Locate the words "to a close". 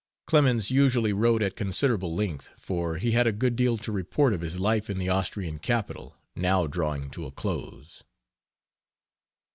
7.11-8.03